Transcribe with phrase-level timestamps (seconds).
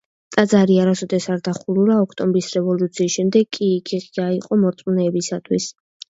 [0.35, 5.69] ტაძარი არასოდეს არ დახურულა, ოქტომბრის რევოლუციის შემდეგაც კი იგი ღია იყო მორწმუნეებისათვის.